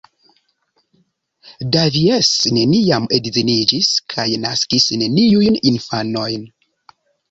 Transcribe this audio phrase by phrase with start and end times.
[1.75, 6.55] Davies neniam edziniĝis kaj naskis neniujn infanojn.